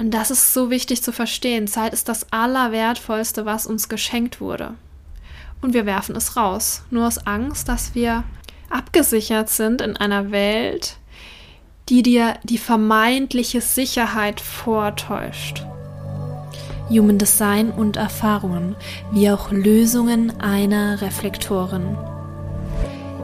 Und 0.00 0.12
das 0.12 0.30
ist 0.30 0.54
so 0.54 0.70
wichtig 0.70 1.02
zu 1.02 1.12
verstehen. 1.12 1.68
Zeit 1.68 1.92
ist 1.92 2.08
das 2.08 2.32
Allerwertvollste, 2.32 3.44
was 3.44 3.66
uns 3.66 3.90
geschenkt 3.90 4.40
wurde. 4.40 4.72
Und 5.60 5.74
wir 5.74 5.84
werfen 5.84 6.16
es 6.16 6.38
raus, 6.38 6.84
nur 6.90 7.06
aus 7.06 7.26
Angst, 7.26 7.68
dass 7.68 7.94
wir 7.94 8.24
abgesichert 8.70 9.50
sind 9.50 9.82
in 9.82 9.98
einer 9.98 10.30
Welt, 10.30 10.96
die 11.90 12.02
dir 12.02 12.38
die 12.44 12.56
vermeintliche 12.56 13.60
Sicherheit 13.60 14.40
vortäuscht. 14.40 15.66
Human 16.88 17.18
Design 17.18 17.70
und 17.70 17.96
Erfahrungen, 17.96 18.76
wie 19.12 19.30
auch 19.30 19.50
Lösungen 19.50 20.40
einer 20.40 21.02
Reflektorin. 21.02 21.98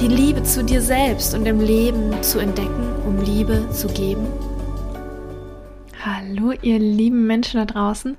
Die 0.00 0.08
Liebe 0.08 0.42
zu 0.42 0.64
dir 0.64 0.80
selbst 0.80 1.34
und 1.34 1.46
im 1.46 1.60
Leben 1.60 2.22
zu 2.22 2.38
entdecken, 2.38 2.92
um 3.06 3.20
Liebe 3.22 3.68
zu 3.70 3.88
geben? 3.88 4.26
Hallo, 6.04 6.52
ihr 6.62 6.78
lieben 6.78 7.26
Menschen 7.26 7.58
da 7.58 7.64
draußen. 7.64 8.16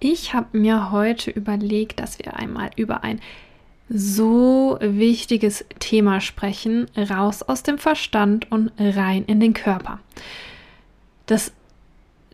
Ich 0.00 0.34
habe 0.34 0.58
mir 0.58 0.90
heute 0.90 1.30
überlegt, 1.30 2.00
dass 2.00 2.18
wir 2.18 2.36
einmal 2.36 2.70
über 2.76 3.04
ein 3.04 3.20
so 3.88 4.78
wichtiges 4.80 5.64
Thema 5.78 6.20
sprechen, 6.20 6.86
raus 6.96 7.42
aus 7.42 7.62
dem 7.62 7.78
Verstand 7.78 8.50
und 8.50 8.72
rein 8.78 9.24
in 9.24 9.40
den 9.40 9.54
Körper. 9.54 9.98
Das, 11.26 11.52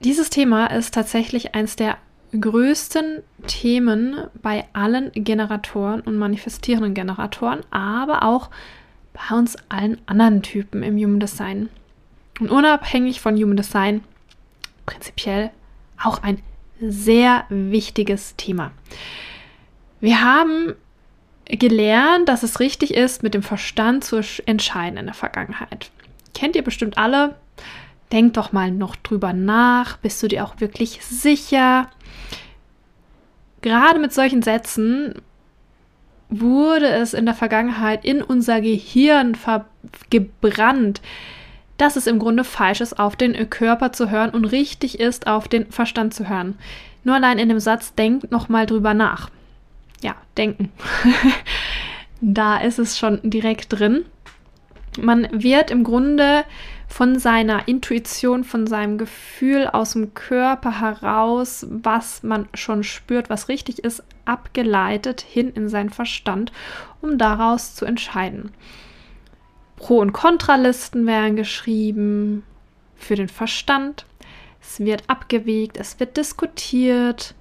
dieses 0.01 0.31
Thema 0.31 0.67
ist 0.67 0.95
tatsächlich 0.95 1.55
eines 1.55 1.77
der 1.77 1.99
größten 2.33 3.23
Themen 3.47 4.17
bei 4.43 4.67
allen 4.73 5.13
Generatoren 5.13 6.01
und 6.01 6.17
manifestierenden 6.17 6.95
Generatoren, 6.95 7.61
aber 7.71 8.23
auch 8.23 8.51
bei 9.13 9.37
uns 9.37 9.57
allen 9.69 9.99
anderen 10.07 10.43
Typen 10.43 10.83
im 10.83 10.97
Human 10.97 11.21
Design. 11.21 11.69
Und 12.41 12.51
unabhängig 12.51 13.21
von 13.21 13.37
Human 13.37 13.57
Design 13.57 14.03
prinzipiell 14.87 15.51
auch 16.03 16.23
ein 16.23 16.43
sehr 16.81 17.45
wichtiges 17.49 18.37
Thema. 18.37 18.71
Wir 20.01 20.23
haben 20.23 20.75
gelernt, 21.47 22.29
dass 22.29 22.43
es 22.43 22.61
richtig 22.61 22.95
ist, 22.95 23.23
mit 23.23 23.35
dem 23.35 23.43
Verstand 23.43 24.05
zu 24.05 24.21
entscheiden 24.47 24.99
in 24.99 25.07
der 25.07 25.15
Vergangenheit. 25.15 25.91
Kennt 26.35 26.57
ihr 26.57 26.63
bestimmt 26.63 26.99
alle. 26.99 27.35
Denk 28.13 28.35
doch 28.35 28.53
mal 28.53 28.71
noch 28.71 28.97
drüber 28.97 29.33
nach. 29.33 29.97
Bist 29.99 30.23
du 30.23 30.29
dir 30.29 30.45
auch 30.45 30.61
wirklich 30.61 31.05
sicher? 31.05 31.89
Gerade 33.61 33.99
mit 33.99 34.13
solchen 34.13 34.43
Sätzen 34.43 35.15
wurde 36.31 36.89
es 36.89 37.15
in 37.15 37.25
der 37.25 37.35
Vergangenheit 37.35 38.05
in 38.05 38.23
unser 38.23 38.61
Gehirn 38.61 39.37
gebrannt, 40.11 41.01
dass 41.77 41.97
es 41.97 42.07
im 42.07 42.19
Grunde 42.19 42.45
falsch 42.45 42.81
ist, 42.81 42.99
auf 42.99 43.17
den 43.17 43.49
Körper 43.51 43.93
zu 43.93 44.11
hören 44.11 44.31
und 44.31 44.45
richtig 44.45 45.01
ist, 45.01 45.27
auf 45.27 45.49
den 45.49 45.71
Verstand 45.71 46.13
zu 46.15 46.29
hören. 46.29 46.59
Nur 47.05 47.15
allein 47.15 47.39
in 47.39 47.49
dem 47.49 47.61
Satz, 47.61 47.95
denkt 47.95 48.31
noch 48.31 48.49
mal 48.49 48.67
drüber 48.67 48.95
nach 48.95 49.31
ja, 50.03 50.17
denken. 50.37 50.71
da 52.21 52.59
ist 52.59 52.79
es 52.79 52.99
schon 52.99 53.21
direkt 53.23 53.79
drin. 53.79 54.05
Man 55.01 55.29
wird 55.31 55.71
im 55.71 55.85
Grunde 55.85 56.45
von 56.89 57.19
seiner 57.19 57.69
Intuition, 57.69 58.45
von 58.45 58.67
seinem 58.67 58.99
Gefühl 58.99 59.69
aus 59.69 59.93
dem 59.93 60.15
Körper 60.15 60.81
heraus, 60.81 61.67
was 61.71 62.23
man 62.23 62.49
schon 62.55 62.83
spürt, 62.83 63.31
was 63.31 63.49
richtig 63.49 63.81
ist, 63.81 64.03
abgeleitet 64.25 65.21
hin 65.21 65.51
in 65.51 65.69
seinen 65.69 65.91
Verstand, 65.91 66.51
um 67.01 67.19
daraus 67.19 67.75
zu 67.75 67.85
entscheiden. 67.85 68.53
Pro- 69.77 70.01
und 70.01 70.13
Kontralisten 70.13 71.07
werden 71.07 71.37
geschrieben 71.37 72.43
für 72.97 73.15
den 73.15 73.29
Verstand. 73.29 74.07
Es 74.61 74.81
wird 74.81 75.05
abgewegt, 75.07 75.77
es 75.77 76.01
wird 76.01 76.17
diskutiert. 76.17 77.35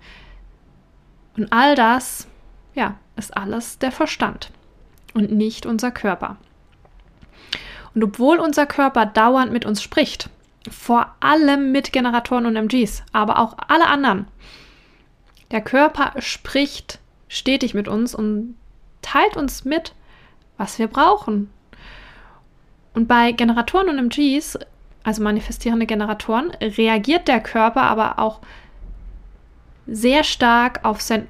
Und 1.35 1.51
all 1.51 1.73
das 1.73 2.27
ja, 2.75 2.99
ist 3.15 3.35
alles 3.35 3.79
der 3.79 3.91
Verstand 3.91 4.51
und 5.13 5.31
nicht 5.31 5.65
unser 5.65 5.89
Körper. 5.89 6.37
Und 7.97 8.03
obwohl 8.03 8.37
unser 8.37 8.67
Körper 8.67 9.07
dauernd 9.07 9.51
mit 9.51 9.65
uns 9.65 9.81
spricht, 9.81 10.29
vor 10.69 11.15
allem 11.19 11.71
mit 11.71 11.91
Generatoren 11.91 12.45
und 12.45 12.55
MGs, 12.55 13.01
aber 13.11 13.39
auch 13.39 13.57
alle 13.69 13.87
anderen, 13.87 14.27
der 15.49 15.61
Körper 15.61 16.13
spricht 16.19 16.99
stetig 17.27 17.73
mit 17.73 17.87
uns 17.87 18.13
und 18.13 18.55
teilt 19.01 19.35
uns 19.35 19.65
mit, 19.65 19.95
was 20.57 20.77
wir 20.77 20.85
brauchen. 20.85 21.49
Und 22.93 23.07
bei 23.07 23.31
Generatoren 23.31 23.89
und 23.89 23.97
MGs, 23.97 24.59
also 25.01 25.23
manifestierende 25.23 25.87
Generatoren, 25.87 26.51
reagiert 26.61 27.27
der 27.27 27.39
Körper 27.39 27.81
aber 27.81 28.19
auch 28.19 28.41
sehr 29.87 30.23
stark 30.23 30.85
auf 30.85 31.01
sein 31.01 31.27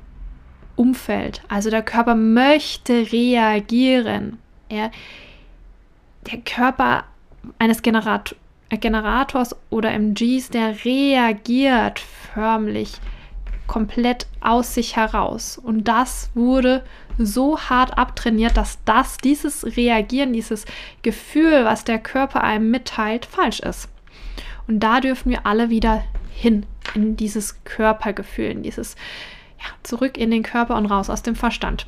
Umfeld. 0.75 1.43
Also 1.47 1.69
der 1.69 1.83
Körper 1.83 2.15
möchte 2.15 3.09
reagieren. 3.13 4.39
Er, 4.67 4.91
der 6.31 6.39
Körper 6.39 7.05
eines 7.59 7.81
Generat 7.81 8.35
Generators 8.69 9.55
oder 9.69 9.91
MGs, 9.91 10.49
der 10.49 10.83
reagiert 10.83 11.99
förmlich 11.99 12.99
komplett 13.65 14.27
aus 14.41 14.73
sich 14.73 14.95
heraus. 14.95 15.57
Und 15.57 15.87
das 15.87 16.29
wurde 16.33 16.83
so 17.17 17.59
hart 17.59 17.97
abtrainiert, 17.97 18.57
dass 18.57 18.79
das, 18.85 19.17
dieses 19.17 19.77
Reagieren, 19.77 20.33
dieses 20.33 20.65
Gefühl, 21.01 21.65
was 21.65 21.83
der 21.83 21.99
Körper 21.99 22.43
einem 22.43 22.71
mitteilt, 22.71 23.25
falsch 23.25 23.59
ist. 23.59 23.89
Und 24.67 24.81
da 24.81 24.99
dürfen 24.99 25.31
wir 25.31 25.45
alle 25.45 25.69
wieder 25.69 26.03
hin 26.29 26.65
in 26.93 27.15
dieses 27.15 27.63
Körpergefühl, 27.63 28.51
in 28.51 28.63
dieses 28.63 28.95
ja, 29.59 29.65
zurück 29.83 30.17
in 30.17 30.31
den 30.31 30.43
Körper 30.43 30.75
und 30.75 30.85
raus 30.85 31.09
aus 31.09 31.23
dem 31.23 31.35
Verstand. 31.35 31.87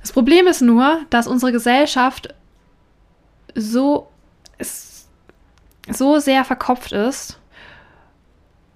Das 0.00 0.12
Problem 0.12 0.46
ist 0.46 0.62
nur, 0.62 1.00
dass 1.10 1.26
unsere 1.26 1.52
Gesellschaft 1.52 2.34
so, 3.56 4.08
so 5.88 6.18
sehr 6.18 6.44
verkopft 6.44 6.92
ist 6.92 7.40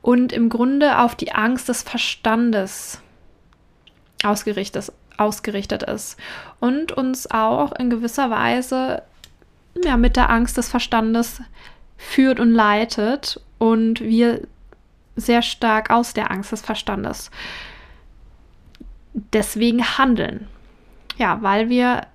und 0.03 0.33
im 0.33 0.49
Grunde 0.49 0.99
auf 0.99 1.15
die 1.15 1.33
Angst 1.33 1.69
des 1.69 1.83
Verstandes 1.83 3.01
ausgerichtet, 4.25 4.93
ausgerichtet 5.17 5.83
ist 5.83 6.19
und 6.59 6.93
uns 6.93 7.31
auch 7.31 7.73
in 7.73 7.91
gewisser 7.91 8.31
Weise 8.31 9.03
ja, 9.85 9.97
mit 9.97 10.17
der 10.17 10.31
Angst 10.31 10.57
des 10.57 10.69
Verstandes 10.69 11.43
führt 11.97 12.41
und 12.41 12.51
leitet 12.51 13.41
und 13.59 14.01
wir 14.01 14.43
sehr 15.17 15.43
stark 15.43 15.91
aus 15.91 16.15
der 16.15 16.31
Angst 16.31 16.53
des 16.53 16.62
Verstandes. 16.62 17.31
Deswegen 19.12 19.99
handeln. 19.99 20.49
Ja, 21.19 21.43
weil 21.43 21.69
wir, 21.69 22.07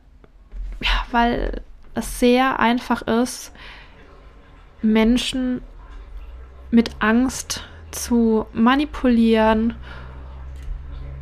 ja, 0.81 1.05
weil 1.11 1.61
es 1.95 2.19
sehr 2.19 2.59
einfach 2.59 3.01
ist, 3.03 3.51
Menschen 4.81 5.61
mit 6.71 6.91
Angst 6.99 7.63
zu 7.91 8.45
manipulieren 8.53 9.75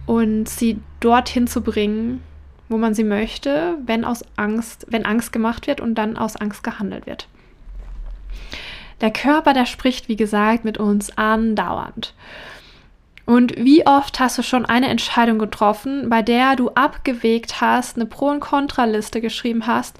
und 0.06 0.50
sie 0.50 0.80
dorthin 1.00 1.48
zu 1.48 1.62
bringen, 1.62 2.22
wo 2.70 2.78
man 2.78 2.94
sie 2.94 3.04
möchte, 3.04 3.78
wenn 3.86 4.04
aus 4.04 4.24
Angst, 4.36 4.88
wenn 4.90 5.06
Angst 5.06 5.32
gemacht 5.32 5.68
wird 5.68 5.80
und 5.80 5.96
dann 5.96 6.18
aus 6.18 6.36
Angst 6.36 6.64
gehandelt 6.64 7.06
wird. 7.06 7.28
Der 9.02 9.12
Körper, 9.12 9.54
der 9.54 9.66
spricht, 9.66 10.08
wie 10.08 10.16
gesagt, 10.16 10.66
mit 10.66 10.78
uns 10.78 11.18
andauernd. 11.18 12.14
Und 13.26 13.56
wie 13.58 13.86
oft 13.88 14.20
hast 14.20 14.38
du 14.38 14.44
schon 14.44 14.66
eine 14.66 14.90
Entscheidung 14.90 15.40
getroffen, 15.40 16.10
bei 16.10 16.22
der 16.22 16.56
du 16.56 16.70
abgewegt 16.72 17.62
hast, 17.62 17.96
eine 17.96 18.06
Pro- 18.06 18.30
und 18.30 18.42
Kontraliste 18.42 19.22
geschrieben 19.22 19.66
hast 19.66 19.98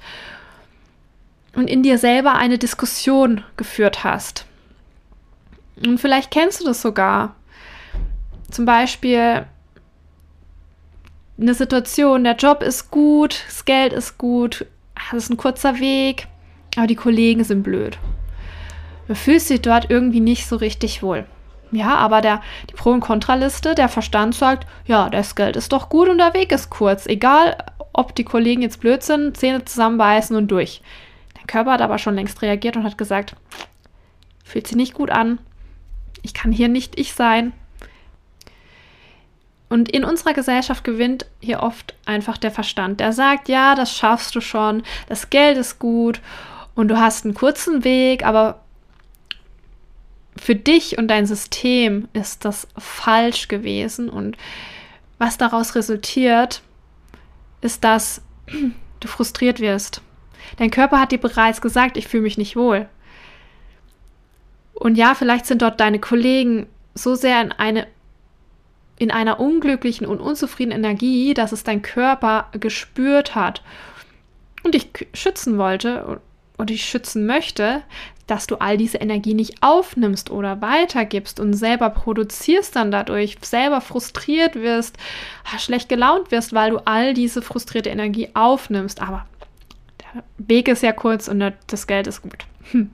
und 1.56 1.70
in 1.70 1.84
dir 1.84 1.98
selber 1.98 2.36
eine 2.36 2.58
Diskussion 2.58 3.44
geführt 3.58 4.04
hast? 4.04 4.46
Und 5.86 6.00
vielleicht 6.00 6.32
kennst 6.32 6.62
du 6.62 6.66
das 6.66 6.82
sogar. 6.82 7.36
Zum 8.50 8.66
Beispiel 8.66 9.46
eine 11.40 11.54
Situation, 11.54 12.24
der 12.24 12.36
Job 12.36 12.62
ist 12.62 12.92
gut, 12.92 13.44
das 13.48 13.66
Geld 13.66 13.94
ist 13.94 14.18
gut, 14.18 14.66
es 15.12 15.24
ist 15.24 15.30
ein 15.30 15.38
kurzer 15.38 15.80
Weg, 15.80 16.28
aber 16.76 16.88
die 16.88 16.96
Kollegen 16.96 17.44
sind 17.44 17.64
blöd. 17.64 17.98
Du 19.08 19.16
fühlst 19.16 19.50
dich 19.50 19.62
dort 19.62 19.90
irgendwie 19.90 20.20
nicht 20.20 20.48
so 20.48 20.56
richtig 20.56 21.04
wohl. 21.04 21.26
Ja, 21.72 21.96
aber 21.96 22.22
der, 22.22 22.42
die 22.70 22.76
Pro- 22.76 22.92
und 22.92 23.00
Kontraliste, 23.00 23.74
der 23.74 23.90
Verstand 23.90 24.36
sagt, 24.36 24.68
ja, 24.86 25.10
das 25.10 25.36
Geld 25.36 25.56
ist 25.56 25.74
doch 25.74 25.90
gut 25.90 26.08
und 26.08 26.20
der 26.20 26.36
Weg 26.36 26.52
ist 26.52 26.70
kurz. 26.70 27.08
Egal, 27.08 27.58
ob 27.94 28.16
die 28.16 28.24
Kollegen 28.24 28.62
jetzt 28.62 28.80
blöd 28.80 29.02
sind, 29.02 29.36
Zähne 29.36 29.66
zusammenbeißen 29.66 30.36
und 30.36 30.50
durch. 30.50 30.82
Körper 31.48 31.74
hat 31.74 31.82
aber 31.82 31.98
schon 31.98 32.16
längst 32.16 32.42
reagiert 32.42 32.76
und 32.78 32.84
hat 32.84 32.98
gesagt, 32.98 33.36
fühlt 34.44 34.68
sich 34.68 34.78
nicht 34.78 34.94
gut 34.94 35.10
an. 35.10 35.40
Ich 36.22 36.34
kann 36.34 36.52
hier 36.52 36.70
nicht 36.70 37.00
ich 37.00 37.14
sein. 37.14 37.54
Und 39.70 39.90
in 39.90 40.06
unserer 40.06 40.34
Gesellschaft 40.34 40.84
gewinnt 40.84 41.26
hier 41.40 41.64
oft 41.64 41.96
einfach 42.06 42.38
der 42.38 42.52
Verstand. 42.52 43.00
Der 43.00 43.12
sagt, 43.12 43.50
ja, 43.50 43.74
das 43.74 43.96
schaffst 43.96 44.36
du 44.36 44.42
schon, 44.42 44.84
das 45.08 45.32
Geld 45.32 45.58
ist 45.58 45.80
gut 45.80 46.22
und 46.76 46.90
du 46.90 47.00
hast 47.00 47.26
einen 47.26 47.34
kurzen 47.34 47.84
Weg, 47.84 48.24
aber 48.24 48.60
für 50.38 50.56
dich 50.56 50.98
und 50.98 51.08
dein 51.08 51.26
System 51.26 52.08
ist 52.14 52.46
das 52.46 52.68
falsch 52.78 53.48
gewesen. 53.48 54.10
Und 54.10 54.38
was 55.18 55.38
daraus 55.38 55.76
resultiert, 55.76 56.62
ist, 57.62 57.84
dass 57.84 58.22
du 59.00 59.08
frustriert 59.08 59.60
wirst. 59.60 60.02
Dein 60.58 60.72
Körper 60.72 61.00
hat 61.00 61.12
dir 61.12 61.20
bereits 61.20 61.62
gesagt, 61.62 61.98
ich 61.98 62.08
fühle 62.08 62.24
mich 62.24 62.38
nicht 62.38 62.56
wohl. 62.56 62.88
Und 64.74 64.96
ja, 64.96 65.16
vielleicht 65.16 65.46
sind 65.46 65.62
dort 65.62 65.80
deine 65.80 66.00
Kollegen 66.00 66.68
so 66.96 67.16
sehr 67.16 67.42
in 67.42 67.52
eine 67.52 67.88
in 68.98 69.12
einer 69.12 69.40
unglücklichen 69.40 70.06
und 70.06 70.20
unzufriedenen 70.20 70.84
Energie, 70.84 71.34
dass 71.34 71.52
es 71.52 71.64
dein 71.64 71.82
Körper 71.82 72.48
gespürt 72.52 73.34
hat 73.36 73.64
und 74.64 74.76
dich 74.76 74.90
schützen 75.14 75.58
wollte 75.58 76.22
und 76.58 76.70
dich 76.70 76.86
schützen 76.86 77.26
möchte, 77.26 77.82
dass 78.28 78.48
du 78.48 78.56
all 78.58 78.78
diese 78.78 79.00
Energie 79.00 79.34
nicht 79.34 79.62
aufnimmst 79.62 80.30
oder 80.30 80.62
weitergibst 80.62 81.40
und 81.40 81.54
selber 81.54 81.90
produzierst 81.90 82.76
dann 82.76 82.92
dadurch, 82.92 83.38
selber 83.42 83.82
frustriert 83.82 84.56
wirst, 84.56 84.96
schlecht 85.58 85.90
gelaunt 85.90 86.32
wirst, 86.32 86.54
weil 86.54 86.72
du 86.72 86.78
all 86.86 87.14
diese 87.14 87.42
frustrierte 87.42 87.90
Energie 87.90 88.30
aufnimmst. 88.34 89.02
Aber 89.02 89.26
Weg 90.38 90.68
ist 90.68 90.84
ja 90.84 90.92
kurz 90.92 91.28
und 91.28 91.54
das 91.68 91.88
Geld 91.88 92.08
ist 92.08 92.22
gut. 92.22 92.46
Hm. 92.72 92.92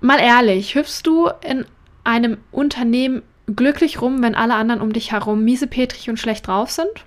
Mal 0.00 0.20
ehrlich, 0.20 0.74
hüpfst 0.74 1.02
du 1.04 1.28
in 1.42 1.64
einem 2.04 2.38
Unternehmen 2.52 3.22
glücklich 3.54 4.00
rum, 4.00 4.22
wenn 4.22 4.34
alle 4.34 4.54
anderen 4.54 4.80
um 4.80 4.92
dich 4.92 5.12
herum 5.12 5.44
miesepetrig 5.44 6.08
und 6.08 6.18
schlecht 6.18 6.46
drauf 6.46 6.70
sind? 6.70 7.04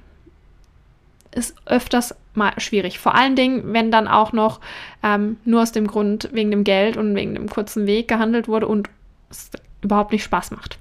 Ist 1.32 1.56
öfters 1.66 2.16
mal 2.34 2.54
schwierig. 2.58 3.00
Vor 3.00 3.16
allen 3.16 3.36
Dingen, 3.36 3.74
wenn 3.74 3.92
dann 3.92 4.08
auch 4.08 4.34
noch 4.34 4.60
ähm, 5.04 5.38
nur 5.46 5.62
aus 5.62 5.72
dem 5.72 5.88
Grund 5.88 6.30
wegen 6.32 6.52
dem 6.52 6.64
Geld 6.64 6.98
und 6.98 7.16
wegen 7.16 7.36
dem 7.36 7.50
kurzen 7.50 7.86
Weg 7.86 8.08
gehandelt 8.08 8.48
wurde 8.48 8.68
und 8.68 8.90
es 9.30 9.52
überhaupt 9.82 10.12
nicht 10.12 10.24
Spaß 10.24 10.52
macht. 10.52 10.80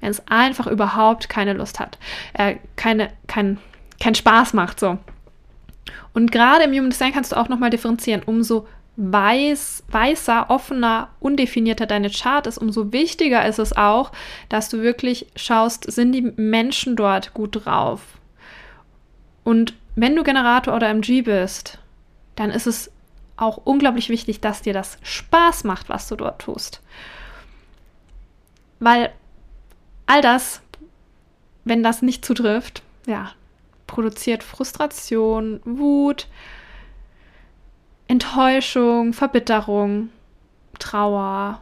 Wenn 0.00 0.10
es 0.10 0.26
einfach 0.26 0.66
überhaupt 0.66 1.28
keine 1.28 1.52
Lust 1.52 1.78
hat, 1.78 1.98
äh, 2.34 2.56
keine, 2.74 3.10
kein, 3.28 3.58
kein 4.00 4.16
Spaß 4.16 4.52
macht, 4.54 4.80
so. 4.80 4.98
Und 6.12 6.30
gerade 6.32 6.64
im 6.64 6.72
Human 6.72 6.90
Design 6.90 7.12
kannst 7.12 7.32
du 7.32 7.36
auch 7.36 7.48
nochmal 7.48 7.70
differenzieren. 7.70 8.22
Umso 8.24 8.66
weiß, 8.96 9.84
weißer, 9.88 10.50
offener, 10.50 11.08
undefinierter 11.18 11.86
deine 11.86 12.10
Chart 12.10 12.46
ist, 12.46 12.58
umso 12.58 12.92
wichtiger 12.92 13.46
ist 13.46 13.58
es 13.58 13.76
auch, 13.76 14.12
dass 14.48 14.68
du 14.68 14.82
wirklich 14.82 15.26
schaust, 15.34 15.90
sind 15.90 16.12
die 16.12 16.32
Menschen 16.36 16.96
dort 16.96 17.32
gut 17.32 17.64
drauf? 17.64 18.02
Und 19.44 19.74
wenn 19.96 20.14
du 20.14 20.22
Generator 20.22 20.74
oder 20.74 20.88
MG 20.88 21.22
bist, 21.22 21.78
dann 22.36 22.50
ist 22.50 22.66
es 22.66 22.90
auch 23.36 23.58
unglaublich 23.64 24.08
wichtig, 24.08 24.40
dass 24.40 24.62
dir 24.62 24.72
das 24.72 24.98
Spaß 25.02 25.64
macht, 25.64 25.88
was 25.88 26.08
du 26.08 26.16
dort 26.16 26.42
tust. 26.42 26.80
Weil 28.78 29.12
all 30.06 30.22
das, 30.22 30.60
wenn 31.64 31.82
das 31.82 32.02
nicht 32.02 32.24
zutrifft, 32.24 32.82
ja, 33.06 33.32
produziert 33.92 34.42
Frustration, 34.42 35.60
Wut, 35.66 36.26
Enttäuschung, 38.08 39.12
Verbitterung, 39.12 40.08
Trauer, 40.78 41.60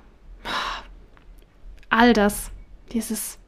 all 1.88 2.12
das, 2.12 2.53
dieses, 2.93 3.38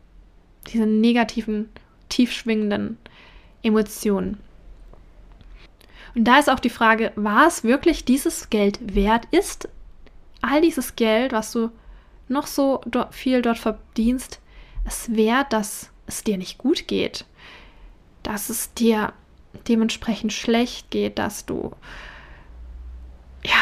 diese 0.66 0.84
negativen, 0.84 1.68
tiefschwingenden 2.08 2.98
Emotionen. 3.62 4.40
Und 6.16 6.24
da 6.24 6.40
ist 6.40 6.50
auch 6.50 6.58
die 6.58 6.68
Frage, 6.68 7.12
war 7.14 7.46
es 7.46 7.62
wirklich 7.62 8.04
dieses 8.04 8.50
Geld 8.50 8.80
wert? 8.96 9.28
Ist 9.30 9.68
all 10.40 10.60
dieses 10.60 10.96
Geld, 10.96 11.32
was 11.32 11.52
du 11.52 11.70
noch 12.26 12.48
so 12.48 12.80
viel 13.12 13.42
dort 13.42 13.58
verdienst, 13.58 14.40
es 14.84 15.14
wert, 15.14 15.52
dass 15.52 15.90
es 16.06 16.24
dir 16.24 16.36
nicht 16.36 16.58
gut 16.58 16.88
geht? 16.88 17.26
Dass 18.22 18.50
es 18.50 18.72
dir 18.74 19.12
dementsprechend 19.68 20.32
schlecht 20.32 20.90
geht, 20.90 21.18
dass 21.18 21.46
du, 21.46 21.72
ja, 23.44 23.52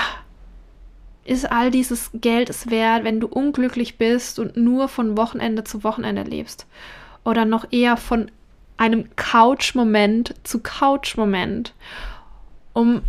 ist 1.25 1.51
all 1.51 1.71
dieses 1.71 2.11
Geld 2.15 2.51
es 2.51 2.71
wert, 2.71 3.05
wenn 3.05 3.21
du 3.21 3.27
unglücklich 3.27 3.99
bist 3.99 4.39
und 4.39 4.57
nur 4.57 4.89
von 4.89 5.17
Wochenende 5.17 5.65
zu 5.65 5.85
Wochenende 5.85 6.23
lebst? 6.23 6.67
Oder 7.25 7.45
noch 7.45 7.67
eher 7.71 7.97
von 7.97 8.31
einem 8.77 9.15
Couch-Moment 9.17 10.35
zu 10.43 10.61
Couch-Moment? 10.61 11.75
um 12.73 13.03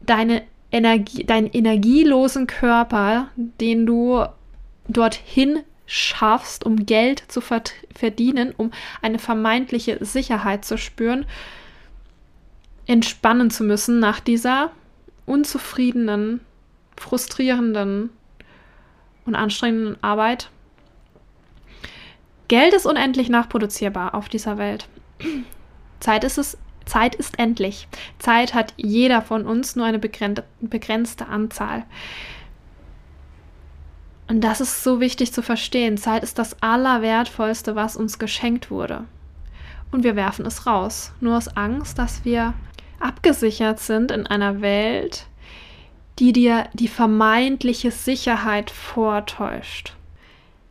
deine 0.00 0.42
Energie, 0.72 1.24
deinen 1.24 1.48
energielosen 1.48 2.46
Körper, 2.46 3.28
den 3.36 3.86
du 3.86 4.24
dorthin 4.88 5.60
schaffst, 5.90 6.64
um 6.64 6.86
Geld 6.86 7.24
zu 7.26 7.40
verdienen, 7.40 8.54
um 8.56 8.70
eine 9.02 9.18
vermeintliche 9.18 10.02
Sicherheit 10.04 10.64
zu 10.64 10.78
spüren, 10.78 11.26
entspannen 12.86 13.50
zu 13.50 13.64
müssen 13.64 13.98
nach 13.98 14.20
dieser 14.20 14.70
unzufriedenen, 15.26 16.40
frustrierenden 16.96 18.10
und 19.26 19.34
anstrengenden 19.34 20.00
Arbeit. 20.00 20.50
Geld 22.46 22.72
ist 22.72 22.86
unendlich 22.86 23.28
nachproduzierbar 23.28 24.14
auf 24.14 24.28
dieser 24.28 24.58
Welt. 24.58 24.88
Zeit 25.98 26.22
ist 26.22 26.38
es 26.38 26.56
Zeit 26.86 27.14
ist 27.14 27.38
endlich. 27.38 27.88
Zeit 28.18 28.54
hat 28.54 28.74
jeder 28.76 29.22
von 29.22 29.44
uns 29.46 29.76
nur 29.76 29.86
eine 29.86 30.00
begrenzte 30.00 31.26
Anzahl. 31.28 31.84
Und 34.30 34.42
das 34.42 34.60
ist 34.60 34.84
so 34.84 35.00
wichtig 35.00 35.32
zu 35.32 35.42
verstehen. 35.42 35.98
Zeit 35.98 36.22
ist 36.22 36.38
das 36.38 36.62
Allerwertvollste, 36.62 37.74
was 37.74 37.96
uns 37.96 38.20
geschenkt 38.20 38.70
wurde. 38.70 39.04
Und 39.90 40.04
wir 40.04 40.14
werfen 40.14 40.46
es 40.46 40.68
raus, 40.68 41.10
nur 41.20 41.36
aus 41.36 41.48
Angst, 41.56 41.98
dass 41.98 42.24
wir 42.24 42.54
abgesichert 43.00 43.80
sind 43.80 44.12
in 44.12 44.28
einer 44.28 44.60
Welt, 44.60 45.26
die 46.20 46.32
dir 46.32 46.68
die 46.74 46.86
vermeintliche 46.86 47.90
Sicherheit 47.90 48.70
vortäuscht. 48.70 49.94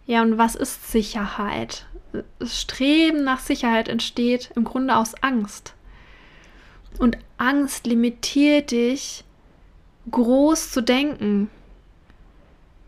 Ja, 0.06 0.22
und 0.22 0.38
was 0.38 0.56
ist 0.56 0.90
Sicherheit? 0.90 1.86
Das 2.40 2.62
Streben 2.62 3.26
nach 3.26 3.40
Sicherheit 3.40 3.90
entsteht 3.90 4.52
im 4.56 4.64
Grunde 4.64 4.96
aus 4.96 5.16
Angst. 5.22 5.74
Und 6.98 7.18
Angst 7.38 7.88
limitiert 7.88 8.72
dich, 8.72 9.26
groß 10.10 10.72
zu 10.72 10.82
denken. 10.82 11.50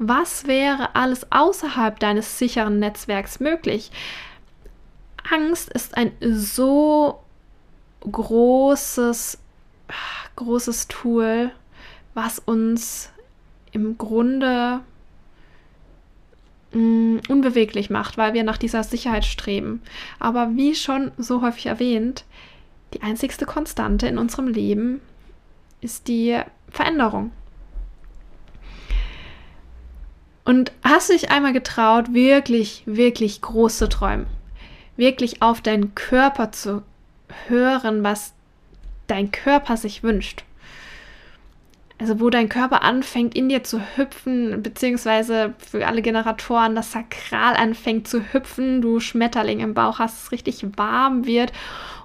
Was 0.04 0.48
wäre 0.48 0.96
alles 0.96 1.32
außerhalb 1.32 2.00
deines 2.00 2.40
sicheren 2.40 2.80
Netzwerks 2.80 3.40
möglich? 3.40 3.92
Angst 5.30 5.70
ist 5.70 5.96
ein 5.96 6.12
so 6.20 7.20
großes, 8.10 9.38
großes 10.38 10.88
Tool, 10.88 11.52
was 12.16 12.40
uns 12.40 13.12
im 13.74 14.00
Grunde 14.00 14.80
mm, 16.74 17.20
unbeweglich 17.30 17.92
macht, 17.92 18.18
weil 18.18 18.34
wir 18.34 18.44
nach 18.44 18.58
dieser 18.58 18.82
Sicherheit 18.82 19.24
streben. 19.24 19.84
Aber 20.18 20.56
wie 20.56 20.74
schon 20.74 21.12
so 21.20 21.44
häufig 21.44 21.68
erwähnt, 21.68 22.26
die 22.96 23.04
einzigste 23.04 23.46
Konstante 23.46 24.08
in 24.08 24.18
unserem 24.18 24.48
Leben 24.48 25.00
ist 25.80 26.08
die 26.08 26.42
Veränderung. 26.72 27.32
Und 30.44 30.72
hast 30.84 31.10
dich 31.10 31.32
einmal 31.32 31.54
getraut, 31.54 32.14
wirklich, 32.14 32.84
wirklich 32.86 33.42
groß 33.42 33.78
zu 33.78 33.90
träumen? 33.90 34.26
Wirklich 34.98 35.42
auf 35.42 35.62
deinen 35.62 35.96
Körper 35.96 36.52
zu 36.52 36.84
hören, 37.48 38.04
was 38.04 38.34
dein 39.08 39.32
Körper 39.32 39.78
sich 39.78 40.04
wünscht? 40.04 40.44
also 42.02 42.20
wo 42.20 42.32
dein 42.32 42.50
Körper 42.50 42.82
anfängt 42.82 43.36
in 43.36 43.48
dir 43.48 43.64
zu 43.64 43.80
hüpfen, 43.96 44.64
beziehungsweise 44.64 45.54
für 45.60 45.86
alle 45.86 46.02
Generatoren 46.02 46.74
das 46.74 46.92
Sakral 46.92 47.56
anfängt 47.56 48.08
zu 48.08 48.34
hüpfen, 48.34 48.82
du 48.82 49.00
Schmetterling 49.00 49.60
im 49.60 49.76
Bauch 49.76 50.00
hast, 50.00 50.24
es 50.24 50.32
richtig 50.32 50.66
warm 50.78 51.28
wird 51.28 51.54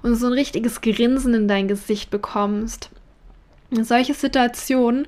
und 0.03 0.13
so 0.15 0.27
ein 0.27 0.33
richtiges 0.33 0.81
Grinsen 0.81 1.33
in 1.33 1.47
dein 1.47 1.67
Gesicht 1.67 2.11
bekommst. 2.11 2.91
Solche 3.71 4.13
Situationen 4.13 5.07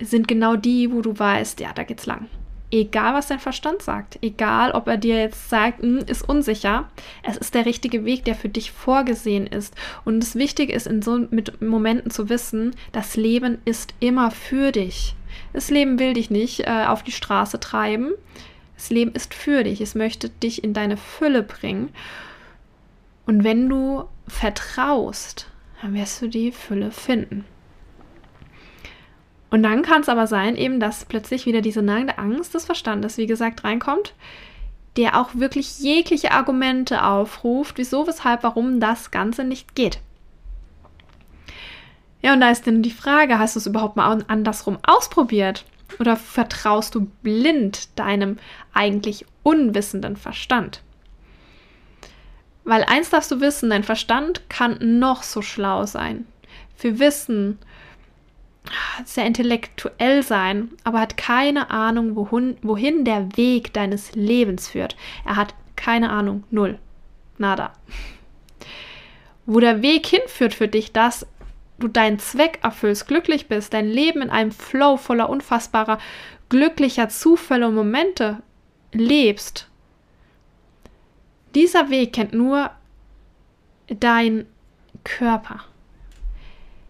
sind 0.00 0.28
genau 0.28 0.56
die, 0.56 0.92
wo 0.92 1.02
du 1.02 1.18
weißt, 1.18 1.60
ja, 1.60 1.72
da 1.72 1.82
geht's 1.82 2.06
lang. 2.06 2.26
Egal, 2.72 3.14
was 3.14 3.26
dein 3.26 3.40
Verstand 3.40 3.82
sagt, 3.82 4.18
egal, 4.22 4.70
ob 4.70 4.86
er 4.86 4.96
dir 4.96 5.18
jetzt 5.18 5.50
sagt, 5.50 5.82
hm, 5.82 5.98
ist 6.06 6.28
unsicher, 6.28 6.88
es 7.24 7.36
ist 7.36 7.54
der 7.54 7.66
richtige 7.66 8.04
Weg, 8.04 8.24
der 8.24 8.36
für 8.36 8.48
dich 8.48 8.70
vorgesehen 8.70 9.48
ist. 9.48 9.74
Und 10.04 10.20
das 10.20 10.36
Wichtige 10.36 10.72
ist, 10.72 10.86
in 10.86 11.02
so 11.02 11.18
mit 11.30 11.60
Momenten 11.60 12.12
zu 12.12 12.28
wissen, 12.28 12.76
das 12.92 13.16
Leben 13.16 13.58
ist 13.64 13.94
immer 13.98 14.30
für 14.30 14.70
dich. 14.70 15.16
Das 15.52 15.70
Leben 15.70 15.98
will 15.98 16.14
dich 16.14 16.30
nicht 16.30 16.60
äh, 16.60 16.84
auf 16.86 17.02
die 17.02 17.12
Straße 17.12 17.58
treiben. 17.58 18.12
Das 18.76 18.90
Leben 18.90 19.12
ist 19.12 19.34
für 19.34 19.64
dich. 19.64 19.80
Es 19.80 19.96
möchte 19.96 20.28
dich 20.28 20.62
in 20.62 20.72
deine 20.72 20.96
Fülle 20.96 21.42
bringen. 21.42 21.90
Und 23.26 23.42
wenn 23.42 23.68
du 23.68 24.04
vertraust, 24.28 25.50
dann 25.82 25.94
wirst 25.94 26.22
du 26.22 26.28
die 26.28 26.52
Fülle 26.52 26.90
finden. 26.90 27.44
Und 29.50 29.62
dann 29.64 29.82
kann 29.82 30.02
es 30.02 30.08
aber 30.08 30.26
sein, 30.26 30.56
eben, 30.56 30.78
dass 30.78 31.04
plötzlich 31.04 31.44
wieder 31.44 31.60
diese 31.60 31.82
nagende 31.82 32.18
Angst 32.18 32.54
des 32.54 32.64
Verstandes, 32.64 33.18
wie 33.18 33.26
gesagt, 33.26 33.64
reinkommt, 33.64 34.14
der 34.96 35.20
auch 35.20 35.30
wirklich 35.34 35.80
jegliche 35.80 36.32
Argumente 36.32 37.04
aufruft, 37.04 37.78
wieso, 37.78 38.06
weshalb, 38.06 38.42
warum 38.42 38.80
das 38.80 39.10
Ganze 39.10 39.44
nicht 39.44 39.74
geht. 39.74 40.00
Ja, 42.22 42.34
und 42.34 42.40
da 42.40 42.50
ist 42.50 42.66
dann 42.66 42.82
die 42.82 42.90
Frage, 42.90 43.38
hast 43.38 43.56
du 43.56 43.60
es 43.60 43.66
überhaupt 43.66 43.96
mal 43.96 44.22
andersrum 44.28 44.78
ausprobiert? 44.82 45.64
Oder 45.98 46.16
vertraust 46.16 46.94
du 46.94 47.08
blind 47.22 47.98
deinem 47.98 48.38
eigentlich 48.72 49.26
unwissenden 49.42 50.16
Verstand? 50.16 50.82
Weil 52.64 52.84
eins 52.84 53.10
darfst 53.10 53.30
du 53.30 53.40
wissen, 53.40 53.70
dein 53.70 53.84
Verstand 53.84 54.48
kann 54.48 54.98
noch 55.00 55.22
so 55.22 55.42
schlau 55.42 55.86
sein. 55.86 56.26
Wir 56.78 56.98
wissen, 56.98 57.58
sehr 59.04 59.26
intellektuell 59.26 60.22
sein, 60.22 60.70
aber 60.84 61.00
hat 61.00 61.16
keine 61.16 61.70
Ahnung, 61.70 62.16
wohin, 62.16 62.56
wohin 62.62 63.04
der 63.04 63.36
Weg 63.36 63.72
deines 63.72 64.14
Lebens 64.14 64.68
führt. 64.68 64.96
Er 65.24 65.36
hat 65.36 65.54
keine 65.76 66.10
Ahnung, 66.10 66.44
null, 66.50 66.78
nada. 67.38 67.72
Wo 69.46 69.60
der 69.60 69.82
Weg 69.82 70.06
hinführt 70.06 70.54
für 70.54 70.68
dich, 70.68 70.92
dass 70.92 71.26
du 71.78 71.88
deinen 71.88 72.18
Zweck 72.18 72.60
erfüllst, 72.62 73.08
glücklich 73.08 73.48
bist, 73.48 73.72
dein 73.72 73.88
Leben 73.88 74.22
in 74.22 74.30
einem 74.30 74.52
Flow 74.52 74.96
voller 74.96 75.30
unfassbarer, 75.30 75.98
glücklicher 76.48 77.08
Zufälle 77.08 77.68
und 77.68 77.74
Momente 77.74 78.42
lebst. 78.92 79.68
Dieser 81.54 81.90
Weg 81.90 82.12
kennt 82.12 82.32
nur 82.32 82.70
dein 83.88 84.46
Körper. 85.02 85.60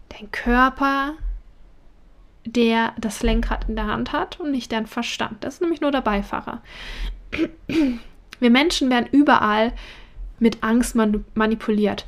Dein 0.09 0.31
Körper 0.31 1.15
der 2.45 2.93
das 2.97 3.23
Lenkrad 3.23 3.69
in 3.69 3.75
der 3.75 3.87
Hand 3.87 4.13
hat 4.13 4.39
und 4.39 4.51
nicht 4.51 4.71
dein 4.71 4.87
Verstand. 4.87 5.43
Das 5.43 5.55
ist 5.55 5.61
nämlich 5.61 5.81
nur 5.81 5.91
der 5.91 6.01
Beifahrer. 6.01 6.61
Wir 8.39 8.49
Menschen 8.49 8.89
werden 8.89 9.07
überall 9.11 9.73
mit 10.39 10.63
Angst 10.63 10.95
manipuliert. 11.35 12.05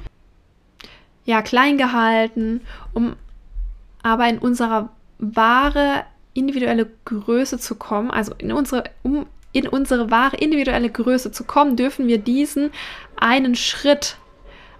Ja, 1.25 1.41
klein 1.41 1.77
gehalten, 1.77 2.61
um 2.93 3.15
aber 4.01 4.27
in 4.27 4.39
unserer 4.39 4.89
wahre 5.19 6.03
individuelle 6.33 6.89
Größe 7.05 7.59
zu 7.59 7.75
kommen, 7.75 8.11
also 8.11 8.33
in 8.37 8.51
unsere, 8.51 8.83
um 9.03 9.27
in 9.53 9.67
unsere 9.67 10.09
wahre 10.09 10.35
individuelle 10.37 10.89
Größe 10.89 11.31
zu 11.31 11.43
kommen, 11.43 11.75
dürfen 11.75 12.07
wir 12.07 12.17
diesen 12.17 12.71
einen 13.15 13.55
Schritt 13.55 14.17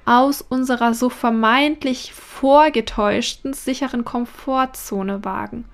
aus 0.06 0.42
unserer 0.42 0.94
so 0.94 1.10
vermeintlich 1.10 2.14
vorgetäuschten, 2.14 3.54
sicheren 3.54 4.04
Komfortzone 4.04 5.24
wagen. 5.24 5.66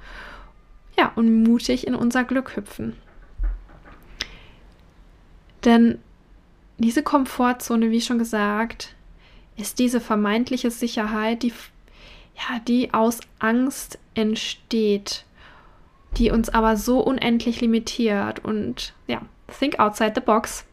Ja, 0.98 1.12
und 1.15 1.43
mutig 1.43 1.88
in 1.88 1.95
unser 1.95 2.24
Glück 2.24 2.55
hüpfen. 2.55 2.95
Denn 5.65 6.00
diese 6.77 7.03
Komfortzone, 7.03 7.91
wie 7.91 8.01
schon 8.01 8.19
gesagt, 8.19 8.95
ist 9.57 9.79
diese 9.79 10.00
vermeintliche 10.00 10.71
Sicherheit, 10.71 11.43
die, 11.43 11.53
ja, 12.36 12.59
die 12.67 12.93
aus 12.93 13.19
Angst 13.39 14.00
entsteht, 14.13 15.25
die 16.17 16.31
uns 16.31 16.50
aber 16.50 16.77
so 16.77 17.00
unendlich 17.00 17.62
limitiert. 17.62 18.43
Und 18.43 18.93
ja, 19.07 19.21
think 19.59 19.79
outside 19.79 20.13
the 20.15 20.21
box. 20.21 20.65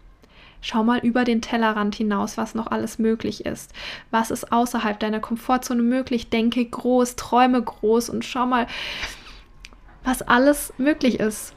Schau 0.67 0.83
mal 0.83 0.99
über 0.99 1.23
den 1.23 1.43
Tellerrand 1.43 1.95
hinaus, 1.95 2.37
was 2.37 2.57
noch 2.57 2.67
alles 2.67 2.99
möglich 2.99 3.47
ist. 3.47 3.73
Was 4.11 4.33
ist 4.33 4.51
außerhalb 4.51 4.99
deiner 4.99 5.21
Komfortzone 5.21 5.81
möglich? 5.81 6.29
Denke 6.29 6.65
groß, 6.65 7.15
träume 7.15 7.63
groß 7.63 8.11
und 8.11 8.25
schau 8.25 8.47
mal, 8.47 8.67
was 10.03 10.23
alles 10.23 10.75
möglich 10.77 11.21
ist. 11.21 11.55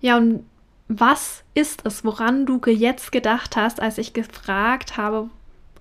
Ja, 0.00 0.16
und 0.16 0.46
was 0.88 1.44
ist 1.52 1.84
es, 1.84 2.06
woran 2.06 2.46
du 2.46 2.58
jetzt 2.64 3.12
gedacht 3.12 3.54
hast, 3.54 3.82
als 3.82 3.98
ich 3.98 4.14
gefragt 4.14 4.96
habe, 4.96 5.28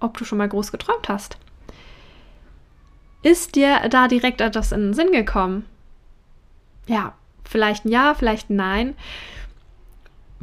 ob 0.01 0.17
du 0.17 0.25
schon 0.25 0.39
mal 0.39 0.49
groß 0.49 0.73
geträumt 0.73 1.07
hast? 1.07 1.37
Ist 3.23 3.55
dir 3.55 3.87
da 3.87 4.09
direkt 4.09 4.41
etwas 4.41 4.73
in 4.73 4.87
den 4.87 4.93
Sinn 4.93 5.13
gekommen? 5.13 5.65
Ja, 6.85 7.13
vielleicht 7.45 7.85
ein 7.85 7.91
Ja, 7.91 8.13
vielleicht 8.13 8.49
ein 8.49 8.57
Nein. 8.57 8.95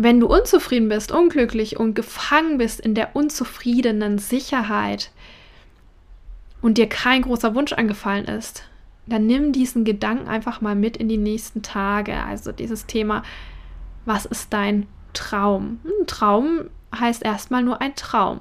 Wenn 0.02 0.18
du 0.18 0.26
unzufrieden 0.26 0.88
bist, 0.88 1.12
unglücklich 1.12 1.78
und 1.78 1.94
gefangen 1.94 2.59
bist 2.59 2.80
in 2.80 2.97
der 2.97 3.14
unzufriedenen 3.14 4.18
Sicherheit 4.18 5.12
und 6.61 6.76
dir 6.76 6.88
kein 6.88 7.23
großer 7.23 7.54
Wunsch 7.54 7.73
angefallen 7.73 8.25
ist, 8.25 8.64
dann 9.06 9.26
nimm 9.26 9.52
diesen 9.52 9.85
Gedanken 9.85 10.26
einfach 10.26 10.61
mal 10.61 10.75
mit 10.75 10.97
in 10.97 11.09
die 11.09 11.18
nächsten 11.18 11.62
Tage. 11.62 12.16
Also 12.16 12.50
dieses 12.50 12.87
Thema, 12.87 13.23
was 14.04 14.25
ist 14.25 14.52
dein 14.52 14.88
Traum? 15.12 15.78
Ein 15.85 16.09
Traum 16.09 16.62
heißt 16.92 17.23
erstmal 17.23 17.62
nur 17.62 17.80
ein 17.80 17.94
Traum. 17.94 18.40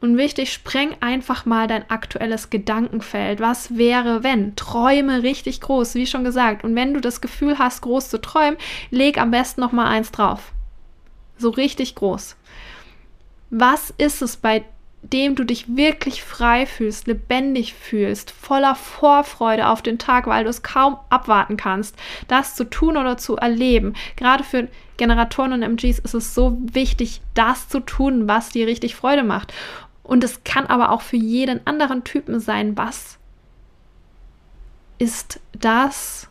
Und 0.00 0.16
wichtig, 0.16 0.52
spreng 0.52 0.94
einfach 1.00 1.44
mal 1.44 1.66
dein 1.66 1.90
aktuelles 1.90 2.50
Gedankenfeld. 2.50 3.40
Was 3.40 3.76
wäre, 3.76 4.22
wenn? 4.22 4.54
Träume 4.54 5.24
richtig 5.24 5.60
groß, 5.60 5.96
wie 5.96 6.06
schon 6.06 6.22
gesagt. 6.22 6.62
Und 6.62 6.76
wenn 6.76 6.94
du 6.94 7.00
das 7.00 7.20
Gefühl 7.20 7.58
hast, 7.58 7.82
groß 7.82 8.08
zu 8.08 8.20
träumen, 8.20 8.58
leg 8.90 9.18
am 9.18 9.32
besten 9.32 9.60
noch 9.60 9.72
mal 9.72 9.88
eins 9.88 10.12
drauf. 10.12 10.52
So 11.36 11.50
richtig 11.50 11.96
groß. 11.96 12.36
Was 13.50 13.92
ist 13.98 14.22
es, 14.22 14.36
bei 14.36 14.64
dem 15.02 15.36
du 15.36 15.44
dich 15.44 15.76
wirklich 15.76 16.22
frei 16.22 16.66
fühlst, 16.66 17.06
lebendig 17.06 17.74
fühlst, 17.74 18.30
voller 18.30 18.74
Vorfreude 18.74 19.68
auf 19.68 19.80
den 19.80 19.98
Tag, 19.98 20.26
weil 20.26 20.44
du 20.44 20.50
es 20.50 20.62
kaum 20.62 20.96
abwarten 21.08 21.56
kannst, 21.56 21.96
das 22.26 22.54
zu 22.56 22.64
tun 22.64 22.96
oder 22.96 23.16
zu 23.16 23.36
erleben. 23.36 23.94
Gerade 24.16 24.42
für 24.42 24.68
Generatoren 24.96 25.52
und 25.52 25.62
MGs 25.62 26.00
ist 26.00 26.14
es 26.14 26.34
so 26.34 26.58
wichtig, 26.60 27.20
das 27.34 27.68
zu 27.68 27.80
tun, 27.80 28.26
was 28.26 28.50
dir 28.50 28.66
richtig 28.66 28.96
Freude 28.96 29.22
macht. 29.22 29.54
Und 30.08 30.24
es 30.24 30.42
kann 30.42 30.66
aber 30.66 30.90
auch 30.90 31.02
für 31.02 31.18
jeden 31.18 31.66
anderen 31.66 32.02
Typen 32.02 32.40
sein, 32.40 32.78
was 32.78 33.18
ist 34.98 35.38
das, 35.52 36.28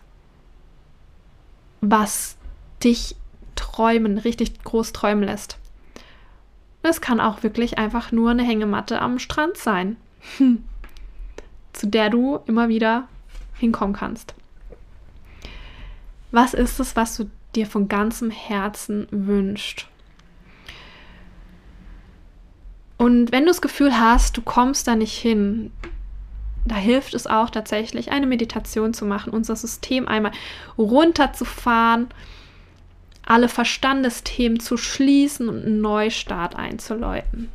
was 1.79 2.37
dich 2.83 3.15
träumen, 3.55 4.17
richtig 4.17 4.63
groß 4.63 4.93
träumen 4.93 5.25
lässt. 5.25 5.59
Es 6.81 7.01
kann 7.01 7.19
auch 7.19 7.43
wirklich 7.43 7.77
einfach 7.77 8.11
nur 8.11 8.31
eine 8.31 8.41
Hängematte 8.41 8.99
am 8.99 9.19
Strand 9.19 9.57
sein, 9.57 9.97
zu 11.73 11.85
der 11.85 12.09
du 12.09 12.39
immer 12.47 12.69
wieder 12.69 13.07
hinkommen 13.59 13.95
kannst. 13.95 14.33
Was 16.31 16.55
ist 16.55 16.79
es, 16.79 16.95
was 16.95 17.15
du 17.15 17.29
dir 17.53 17.67
von 17.67 17.87
ganzem 17.87 18.31
Herzen 18.31 19.07
wünschst? 19.11 19.87
Und 23.07 23.31
wenn 23.31 23.43
du 23.43 23.51
das 23.51 23.61
Gefühl 23.61 23.97
hast, 23.97 24.35
du 24.35 24.41
kommst 24.41 24.85
da 24.85 24.97
nicht 24.97 25.17
hin, 25.17 25.71
da 26.65 26.75
hilft 26.75 27.13
es 27.13 27.25
auch 27.25 27.49
tatsächlich, 27.49 28.11
eine 28.11 28.27
Meditation 28.27 28.93
zu 28.93 29.05
machen, 29.05 29.31
unser 29.31 29.55
System 29.55 30.09
einmal 30.09 30.33
runterzufahren, 30.77 32.07
alle 33.25 33.47
Verstandesthemen 33.47 34.59
zu 34.59 34.75
schließen 34.75 35.47
und 35.47 35.63
einen 35.63 35.79
Neustart 35.79 36.57
einzuläuten. 36.57 37.47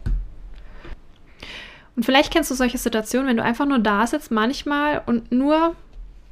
Und 1.96 2.06
vielleicht 2.06 2.32
kennst 2.32 2.50
du 2.50 2.54
solche 2.54 2.78
Situationen, 2.78 3.28
wenn 3.28 3.36
du 3.36 3.44
einfach 3.44 3.66
nur 3.66 3.78
da 3.78 4.06
sitzt, 4.06 4.30
manchmal 4.30 5.02
und 5.04 5.32
nur 5.32 5.76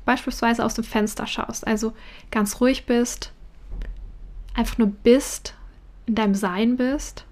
beispielsweise 0.06 0.64
aus 0.64 0.72
dem 0.72 0.84
Fenster 0.84 1.26
schaust, 1.26 1.66
also 1.66 1.92
ganz 2.30 2.58
ruhig 2.62 2.86
bist, 2.86 3.32
einfach 4.54 4.78
nur 4.78 4.88
bist, 4.88 5.52
in 6.06 6.14
deinem 6.14 6.34
Sein 6.34 6.78
bist 6.78 7.26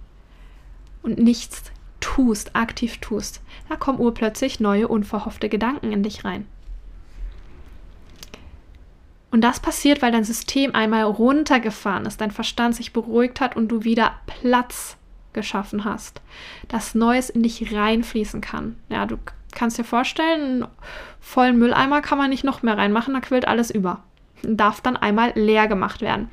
und 1.03 1.19
nichts 1.19 1.73
tust, 2.01 2.55
aktiv 2.55 2.99
tust, 2.99 3.41
da 3.69 3.77
kommen 3.77 4.01
urplötzlich 4.01 4.61
neue, 4.61 4.89
unverhoffte 4.89 5.49
Gedanken 5.49 5.93
in 5.93 6.03
dich 6.03 6.25
rein. 6.25 6.47
Und 9.31 9.43
das 9.43 9.61
passiert, 9.61 10.01
weil 10.01 10.13
dein 10.13 10.25
System 10.25 10.75
einmal 10.75 11.05
runtergefahren 11.05 12.07
ist, 12.07 12.21
dein 12.21 12.31
Verstand 12.31 12.75
sich 12.75 12.93
beruhigt 12.93 13.41
hat 13.41 13.57
und 13.57 13.69
du 13.69 13.85
wieder 13.85 14.15
Platz 14.27 14.97
geschaffen 15.35 15.85
hast, 15.85 16.23
dass 16.69 16.95
Neues 16.95 17.29
in 17.29 17.43
dich 17.43 17.75
reinfließen 17.75 18.41
kann. 18.41 18.77
Ja, 18.89 19.05
du 19.05 19.19
Kannst 19.53 19.79
dir 19.79 19.85
vorstellen, 19.85 20.63
einen 20.63 20.67
vollen 21.21 21.59
Mülleimer 21.59 22.03
kann 22.03 22.19
man 22.19 22.31
nicht 22.31 22.45
noch 22.45 22.63
mehr 22.63 22.77
reinmachen, 22.77 23.15
da 23.15 23.21
quillt 23.21 23.49
alles 23.49 23.71
über. 23.71 24.03
Darf 24.43 24.81
dann 24.81 24.97
einmal 24.97 25.33
leer 25.35 25.67
gemacht 25.69 26.01
werden. 26.01 26.31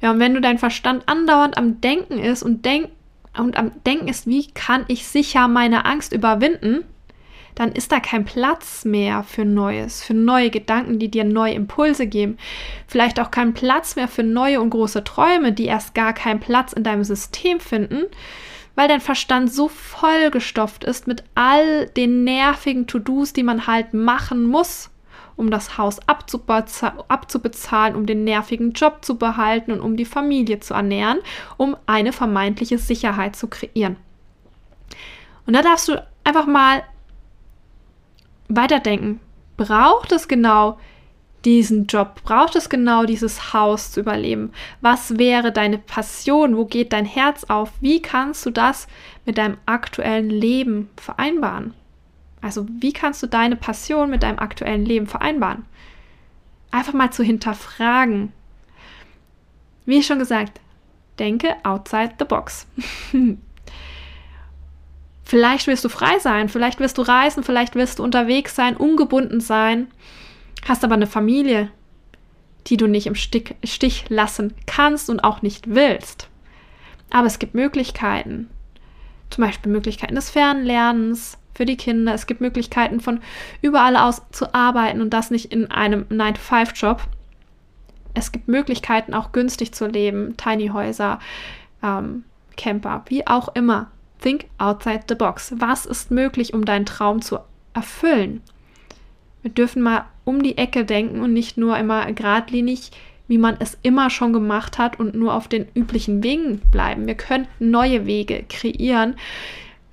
Ja, 0.00 0.10
und 0.10 0.18
wenn 0.18 0.34
du 0.34 0.40
dein 0.40 0.58
Verstand 0.58 1.08
andauernd 1.08 1.58
am 1.58 1.80
Denken 1.80 2.18
ist 2.18 2.42
und, 2.42 2.64
denk 2.64 2.90
und 3.38 3.56
am 3.56 3.72
Denken 3.84 4.08
ist, 4.08 4.26
wie 4.26 4.46
kann 4.48 4.84
ich 4.88 5.06
sicher 5.06 5.48
meine 5.48 5.84
Angst 5.84 6.12
überwinden, 6.12 6.84
dann 7.56 7.72
ist 7.72 7.90
da 7.90 8.00
kein 8.00 8.24
Platz 8.24 8.84
mehr 8.84 9.22
für 9.22 9.44
Neues, 9.44 10.02
für 10.02 10.14
neue 10.14 10.50
Gedanken, 10.50 10.98
die 10.98 11.10
dir 11.10 11.24
neue 11.24 11.54
Impulse 11.54 12.06
geben. 12.06 12.36
Vielleicht 12.86 13.18
auch 13.18 13.30
kein 13.30 13.54
Platz 13.54 13.96
mehr 13.96 14.08
für 14.08 14.22
neue 14.22 14.60
und 14.60 14.70
große 14.70 15.04
Träume, 15.04 15.52
die 15.52 15.64
erst 15.64 15.94
gar 15.94 16.12
keinen 16.12 16.38
Platz 16.38 16.74
in 16.74 16.84
deinem 16.84 17.02
System 17.02 17.58
finden, 17.58 18.04
weil 18.74 18.88
dein 18.88 19.00
Verstand 19.00 19.50
so 19.50 19.68
vollgestopft 19.68 20.84
ist 20.84 21.06
mit 21.06 21.24
all 21.34 21.86
den 21.86 22.24
nervigen 22.24 22.86
To-Dos, 22.86 23.32
die 23.32 23.42
man 23.42 23.66
halt 23.66 23.94
machen 23.94 24.44
muss, 24.44 24.90
um 25.36 25.50
das 25.50 25.78
Haus 25.78 26.00
abzubezahlen, 26.08 27.94
um 27.94 28.06
den 28.06 28.24
nervigen 28.24 28.72
Job 28.72 29.04
zu 29.04 29.18
behalten 29.18 29.72
und 29.72 29.80
um 29.80 29.96
die 29.96 30.04
Familie 30.04 30.60
zu 30.60 30.74
ernähren, 30.74 31.18
um 31.56 31.76
eine 31.86 32.12
vermeintliche 32.12 32.78
Sicherheit 32.78 33.36
zu 33.36 33.48
kreieren. 33.48 33.96
Und 35.46 35.54
da 35.54 35.62
darfst 35.62 35.88
du 35.88 36.02
einfach 36.24 36.46
mal 36.46 36.82
weiterdenken. 38.48 39.20
Braucht 39.56 40.12
es 40.12 40.28
genau 40.28 40.78
diesen 41.44 41.86
Job? 41.86 42.20
Braucht 42.24 42.56
es 42.56 42.68
genau 42.68 43.04
dieses 43.04 43.52
Haus 43.52 43.92
zu 43.92 44.00
überleben? 44.00 44.52
Was 44.80 45.18
wäre 45.18 45.52
deine 45.52 45.78
Passion? 45.78 46.56
Wo 46.56 46.64
geht 46.64 46.92
dein 46.92 47.04
Herz 47.04 47.44
auf? 47.44 47.72
Wie 47.80 48.02
kannst 48.02 48.44
du 48.44 48.50
das 48.50 48.88
mit 49.24 49.38
deinem 49.38 49.58
aktuellen 49.66 50.28
Leben 50.28 50.90
vereinbaren? 50.96 51.74
Also 52.40 52.66
wie 52.80 52.92
kannst 52.92 53.22
du 53.22 53.26
deine 53.26 53.56
Passion 53.56 54.10
mit 54.10 54.22
deinem 54.22 54.38
aktuellen 54.38 54.84
Leben 54.84 55.06
vereinbaren? 55.06 55.64
Einfach 56.70 56.92
mal 56.92 57.10
zu 57.10 57.22
hinterfragen. 57.22 58.32
Wie 59.84 60.02
schon 60.02 60.18
gesagt, 60.18 60.60
denke 61.18 61.56
outside 61.62 62.14
the 62.18 62.24
box. 62.24 62.66
Vielleicht 65.24 65.66
wirst 65.66 65.84
du 65.84 65.88
frei 65.88 66.20
sein, 66.20 66.48
vielleicht 66.48 66.78
wirst 66.78 66.98
du 66.98 67.02
reisen, 67.02 67.42
vielleicht 67.42 67.74
wirst 67.74 67.98
du 67.98 68.04
unterwegs 68.04 68.54
sein, 68.54 68.76
ungebunden 68.76 69.40
sein, 69.40 69.88
hast 70.68 70.84
aber 70.84 70.94
eine 70.94 71.08
Familie, 71.08 71.68
die 72.68 72.76
du 72.76 72.86
nicht 72.86 73.08
im 73.08 73.16
Stich, 73.16 73.56
Stich 73.64 74.04
lassen 74.08 74.54
kannst 74.66 75.10
und 75.10 75.24
auch 75.24 75.42
nicht 75.42 75.74
willst. 75.74 76.28
Aber 77.10 77.26
es 77.26 77.40
gibt 77.40 77.56
Möglichkeiten. 77.56 78.48
Zum 79.30 79.42
Beispiel 79.42 79.72
Möglichkeiten 79.72 80.14
des 80.14 80.30
Fernlernens 80.30 81.38
für 81.56 81.64
die 81.64 81.76
Kinder. 81.76 82.14
Es 82.14 82.26
gibt 82.26 82.40
Möglichkeiten 82.40 83.00
von 83.00 83.20
überall 83.62 83.96
aus 83.96 84.22
zu 84.30 84.54
arbeiten 84.54 85.00
und 85.00 85.10
das 85.10 85.30
nicht 85.30 85.52
in 85.52 85.70
einem 85.70 86.04
9-to-5-Job. 86.10 87.02
Es 88.14 88.32
gibt 88.32 88.48
Möglichkeiten 88.48 89.14
auch 89.14 89.32
günstig 89.32 89.72
zu 89.72 89.86
leben, 89.86 90.36
Tiny 90.36 90.68
Häuser, 90.68 91.18
ähm, 91.82 92.24
Camper, 92.56 93.04
wie 93.08 93.26
auch 93.26 93.54
immer. 93.54 93.90
Think 94.20 94.46
outside 94.58 95.02
the 95.08 95.14
box. 95.14 95.54
Was 95.58 95.84
ist 95.84 96.10
möglich, 96.10 96.54
um 96.54 96.64
deinen 96.64 96.86
Traum 96.86 97.20
zu 97.20 97.38
erfüllen? 97.74 98.42
Wir 99.42 99.50
dürfen 99.50 99.82
mal 99.82 100.06
um 100.24 100.42
die 100.42 100.58
Ecke 100.58 100.84
denken 100.84 101.20
und 101.20 101.32
nicht 101.32 101.56
nur 101.58 101.76
immer 101.76 102.10
geradlinig, 102.12 102.90
wie 103.28 103.38
man 103.38 103.56
es 103.58 103.76
immer 103.82 104.10
schon 104.10 104.32
gemacht 104.32 104.78
hat 104.78 104.98
und 104.98 105.14
nur 105.14 105.34
auf 105.34 105.48
den 105.48 105.66
üblichen 105.74 106.22
Wegen 106.22 106.60
bleiben. 106.70 107.06
Wir 107.06 107.14
können 107.14 107.46
neue 107.58 108.06
Wege 108.06 108.44
kreieren. 108.48 109.16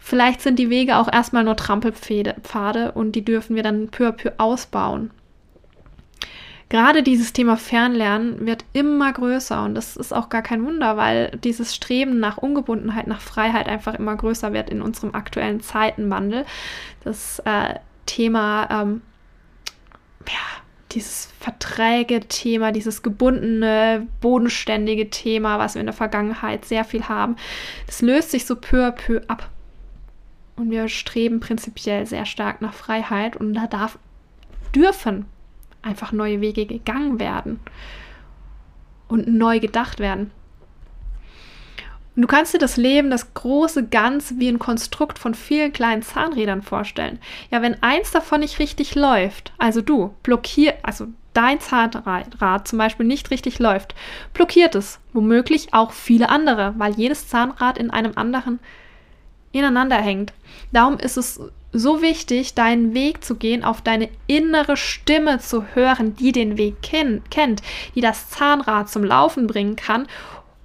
Vielleicht 0.06 0.42
sind 0.42 0.60
die 0.60 0.70
Wege 0.70 0.98
auch 0.98 1.12
erstmal 1.12 1.44
nur 1.44 1.56
Trampelpfade 1.56 2.92
und 2.92 3.14
die 3.14 3.24
dürfen 3.24 3.56
wir 3.56 3.64
dann 3.64 3.88
peu 3.90 4.08
à 4.08 4.12
peu 4.12 4.34
ausbauen 4.38 5.12
gerade 6.74 7.04
dieses 7.04 7.34
Thema 7.34 7.56
Fernlernen 7.56 8.48
wird 8.48 8.66
immer 8.74 9.14
größer 9.14 9.64
und 9.64 9.76
das 9.76 9.96
ist 9.96 10.12
auch 10.12 10.30
gar 10.30 10.42
kein 10.42 10.66
Wunder, 10.66 10.98
weil 10.98 11.30
dieses 11.44 11.76
Streben 11.76 12.20
nach 12.20 12.40
Ungebundenheit, 12.40 13.06
nach 13.06 13.22
Freiheit 13.22 13.68
einfach 13.68 13.94
immer 13.94 14.16
größer 14.16 14.54
wird 14.54 14.72
in 14.72 14.82
unserem 14.82 15.14
aktuellen 15.14 15.62
Zeitenwandel. 15.62 16.46
Das 17.04 17.38
äh, 17.46 17.76
Thema, 18.08 18.68
ähm, 18.72 19.04
ja, 20.28 20.64
dieses 20.94 21.32
Verträge-Thema, 21.40 22.72
dieses 22.72 23.04
gebundene, 23.04 24.08
bodenständige 24.20 25.12
Thema, 25.12 25.60
was 25.60 25.76
wir 25.76 25.80
in 25.82 25.86
der 25.86 25.94
Vergangenheit 25.94 26.66
sehr 26.66 26.86
viel 26.86 27.08
haben, 27.08 27.36
das 27.86 28.02
löst 28.02 28.32
sich 28.32 28.48
so 28.48 28.56
peu 28.56 28.88
à 28.88 28.92
peu 28.92 29.22
ab. 29.28 29.48
Und 30.56 30.70
wir 30.70 30.88
streben 30.88 31.40
prinzipiell 31.40 32.06
sehr 32.06 32.26
stark 32.26 32.62
nach 32.62 32.74
Freiheit 32.74 33.36
und 33.36 33.54
da 33.54 33.68
darf 33.68 33.98
dürfen 34.76 35.26
einfach 35.82 36.12
neue 36.12 36.42
Wege 36.42 36.66
gegangen 36.66 37.20
werden 37.20 37.60
und 39.08 39.28
neu 39.28 39.60
gedacht 39.60 40.00
werden. 40.00 40.32
Und 42.16 42.22
du 42.22 42.28
kannst 42.28 42.54
dir 42.54 42.60
das 42.60 42.78
Leben, 42.78 43.10
das 43.10 43.34
große 43.34 43.88
Ganz 43.88 44.36
wie 44.38 44.48
ein 44.48 44.60
Konstrukt 44.60 45.18
von 45.18 45.34
vielen 45.34 45.74
kleinen 45.74 46.04
Zahnrädern 46.04 46.62
vorstellen. 46.62 47.20
Ja, 47.50 47.62
wenn 47.64 47.82
eins 47.82 48.12
davon 48.12 48.42
nicht 48.42 48.60
richtig 48.60 48.94
läuft, 48.94 49.52
also 49.58 49.82
du 49.82 50.14
blockiert, 50.22 50.76
also 50.84 51.08
dein 51.34 51.60
Zahnrad 51.60 52.68
zum 52.68 52.78
Beispiel 52.78 53.08
nicht 53.08 53.32
richtig 53.32 53.58
läuft, 53.58 53.96
blockiert 54.34 54.76
es 54.76 55.00
womöglich 55.14 55.74
auch 55.74 55.92
viele 55.92 56.30
andere, 56.30 56.76
weil 56.78 56.94
jedes 56.94 57.28
Zahnrad 57.28 57.80
in 57.80 57.90
einem 57.90 58.14
anderen 58.16 58.60
ineinander 59.54 59.98
hängt. 59.98 60.34
Darum 60.74 60.98
ist 60.98 61.16
es 61.16 61.40
so 61.72 62.02
wichtig, 62.02 62.54
deinen 62.54 62.94
Weg 62.94 63.24
zu 63.24 63.36
gehen, 63.36 63.64
auf 63.64 63.82
deine 63.82 64.10
innere 64.28 64.78
Stimme 64.78 65.40
zu 65.40 65.66
hören, 65.74 66.16
die 66.16 66.32
den 66.32 66.58
Weg 66.58 66.82
ken 66.82 67.24
kennt, 67.32 67.62
die 67.96 68.02
das 68.02 68.30
Zahnrad 68.30 68.90
zum 68.90 69.04
Laufen 69.04 69.48
bringen 69.48 69.76
kann, 69.76 70.08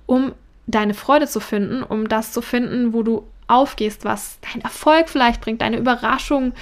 um 0.06 0.32
deine 0.66 0.94
Freude 0.94 1.26
zu 1.26 1.40
finden, 1.40 1.82
um 1.82 2.08
das 2.08 2.32
zu 2.32 2.42
finden, 2.42 2.92
wo 2.92 3.02
du 3.02 3.26
aufgehst, 3.46 4.04
was 4.04 4.38
dein 4.52 4.60
Erfolg 4.60 5.08
vielleicht 5.08 5.40
bringt, 5.40 5.62
deine 5.62 5.78
Überraschung 5.78 6.52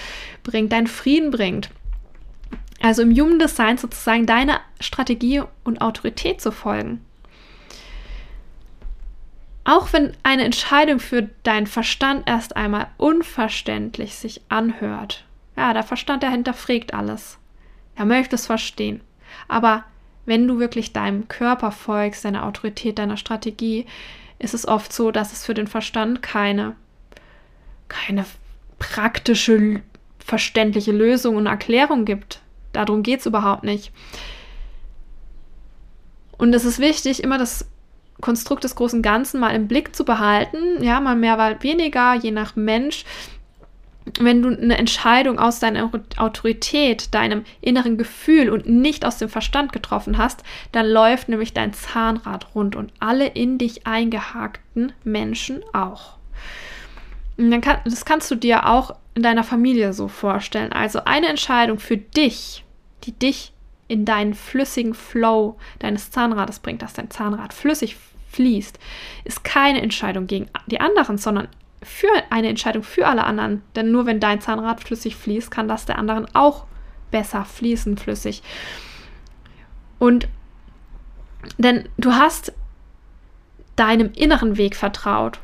bringt, 0.45 0.73
deinen 0.73 0.87
Frieden 0.87 1.33
bringt. 1.33 1.71
Also 2.81 3.03
im 3.03 3.11
Human 3.11 3.41
Design 3.41 3.79
sozusagen 3.79 4.27
deine 4.27 4.61
Strategie 4.81 5.43
und 5.65 5.81
Autorität 5.81 6.41
zu 6.41 6.53
folgen. 6.53 7.05
Auch 9.67 9.93
wenn 9.93 10.13
eine 10.23 10.45
Entscheidung 10.45 11.01
für 11.01 11.23
deinen 11.43 11.67
Verstand 11.67 12.29
erst 12.29 12.55
einmal 12.57 12.87
unverständlich 12.99 14.15
sich 14.15 14.41
anhört. 14.49 15.25
Ja, 15.57 15.75
der 15.75 15.83
Verstand, 15.83 16.23
der 16.23 16.31
hinterfragt 16.31 16.95
alles. 16.95 17.37
Er 17.97 18.05
möchte 18.05 18.37
es 18.37 18.47
verstehen. 18.47 19.01
Aber 19.49 19.83
wenn 20.25 20.47
du 20.47 20.61
wirklich 20.61 20.93
deinem 20.93 21.27
Körper 21.27 21.73
folgst, 21.73 22.25
deiner 22.25 22.47
Autorität, 22.47 23.01
deiner 23.01 23.17
Strategie, 23.17 23.87
ist 24.39 24.55
es 24.55 24.69
oft 24.69 24.93
so, 24.93 25.11
dass 25.11 25.33
es 25.33 25.45
für 25.45 25.55
den 25.55 25.67
Verstand 25.67 26.23
keine, 26.23 26.77
keine 27.89 28.25
praktische, 28.79 29.83
verständliche 30.21 30.93
Lösung 30.93 31.35
und 31.35 31.47
Erklärung 31.47 32.05
gibt. 32.05 32.41
Darum 32.73 33.03
geht 33.03 33.19
es 33.19 33.27
überhaupt 33.27 33.65
nicht. 33.65 33.91
Und 36.39 36.55
es 36.55 36.65
ist 36.65 36.79
wichtig, 36.79 37.25
immer 37.25 37.39
das 37.39 37.67
Konstrukt 38.21 38.65
des 38.65 38.75
großen 38.75 39.03
Ganzen 39.03 39.41
mal 39.41 39.51
im 39.51 39.69
Blick 39.69 39.95
zu 39.95 40.05
behalten. 40.05 40.83
Ja, 40.83 41.01
mal 41.01 41.17
mehr, 41.17 41.37
mal 41.37 41.63
weniger, 41.63 42.15
je 42.15 42.31
nach 42.31 42.57
Mensch. 42.57 43.05
Wenn 44.21 44.41
du 44.41 44.49
eine 44.49 44.79
Entscheidung 44.79 45.39
aus 45.39 45.59
deiner 45.59 45.91
Autorität, 46.17 47.13
deinem 47.13 47.45
inneren 47.61 47.99
Gefühl 47.99 48.51
und 48.51 48.69
nicht 48.69 49.05
aus 49.05 49.19
dem 49.19 49.29
Verstand 49.29 49.73
getroffen 49.73 50.17
hast, 50.17 50.45
dann 50.71 50.87
läuft 50.87 51.29
nämlich 51.29 51.53
dein 51.55 51.73
Zahnrad 51.73 52.55
rund 52.55 52.77
und 52.77 52.93
alle 53.01 53.27
in 53.27 53.59
dich 53.59 53.87
eingehakten 53.87 54.93
Menschen 55.03 55.63
auch. 55.73 56.17
Kann, 57.37 57.79
das 57.85 58.05
kannst 58.05 58.31
du 58.31 58.37
dir 58.37 58.69
auch 58.69 58.95
in 59.15 59.23
deiner 59.23 59.45
Familie 59.45 59.93
so 59.93 60.09
vorstellen. 60.09 60.73
Also 60.73 61.01
eine 61.05 61.29
Entscheidung 61.29 61.79
für 61.79 61.97
dich, 61.97 62.65
die 63.05 63.13
dich 63.13 63.53
in 63.89 64.05
deinen 64.05 64.35
flüssigen 64.35 64.95
Flow 64.95 65.57
deines 65.79 66.11
Zahnrades 66.11 66.59
bringt, 66.59 66.83
dass 66.83 66.93
dein 66.93 67.11
Zahnrad 67.11 67.53
flüssig 67.53 67.97
fließt, 68.31 68.79
ist 69.25 69.45
keine 69.45 69.81
Entscheidung 69.81 70.27
gegen 70.27 70.49
die 70.67 70.81
anderen, 70.81 71.19
sondern 71.19 71.49
für 71.83 72.09
eine 72.31 72.49
Entscheidung 72.49 72.83
für 72.83 73.07
alle 73.07 73.25
anderen. 73.25 73.63
Denn 73.77 73.93
nur 73.93 74.07
wenn 74.07 74.21
dein 74.21 74.41
Zahnrad 74.41 74.83
flüssig 74.83 75.17
fließt, 75.17 75.51
kann 75.51 75.69
das 75.69 75.87
der 75.87 75.99
anderen 75.99 76.27
auch 76.35 76.67
besser 77.11 77.45
fließen, 77.45 77.97
flüssig. 77.97 78.43
Und 79.99 80.29
denn 81.59 81.89
du 81.97 82.13
hast 82.13 82.53
deinem 83.77 84.13
inneren 84.13 84.57
Weg 84.57 84.75
vertraut. 84.75 85.39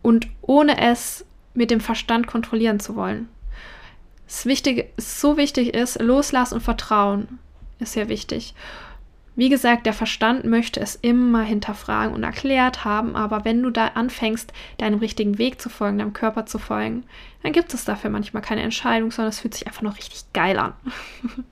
Und 0.00 0.28
ohne 0.40 0.80
es 0.80 1.24
mit 1.54 1.70
dem 1.70 1.80
Verstand 1.80 2.26
kontrollieren 2.26 2.80
zu 2.80 2.96
wollen. 2.96 3.28
Das 4.32 4.46
Wichtige, 4.46 4.88
so 4.96 5.36
wichtig 5.36 5.74
ist, 5.74 6.00
loslassen 6.00 6.54
und 6.54 6.62
vertrauen 6.62 7.38
ist 7.80 7.92
sehr 7.92 8.08
wichtig. 8.08 8.54
Wie 9.36 9.50
gesagt, 9.50 9.84
der 9.84 9.92
Verstand 9.92 10.46
möchte 10.46 10.80
es 10.80 10.96
immer 10.96 11.42
hinterfragen 11.42 12.14
und 12.14 12.22
erklärt 12.22 12.86
haben, 12.86 13.14
aber 13.14 13.44
wenn 13.44 13.62
du 13.62 13.68
da 13.68 13.88
anfängst, 13.88 14.50
deinem 14.78 15.00
richtigen 15.00 15.36
Weg 15.36 15.60
zu 15.60 15.68
folgen, 15.68 15.98
deinem 15.98 16.14
Körper 16.14 16.46
zu 16.46 16.58
folgen, 16.58 17.04
dann 17.42 17.52
gibt 17.52 17.74
es 17.74 17.84
dafür 17.84 18.08
manchmal 18.08 18.42
keine 18.42 18.62
Entscheidung, 18.62 19.10
sondern 19.10 19.28
es 19.28 19.40
fühlt 19.40 19.52
sich 19.52 19.66
einfach 19.66 19.82
noch 19.82 19.98
richtig 19.98 20.24
geil 20.32 20.58
an. 20.58 20.72